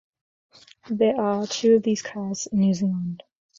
[0.89, 3.21] There are two of these cars in New Zealand.